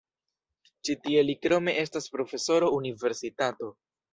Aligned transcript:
Ĉi 0.87 0.95
tie 1.03 1.25
li 1.27 1.35
krome 1.47 1.75
estas 1.83 2.09
profesoro 2.17 2.73
universitato. 2.81 3.75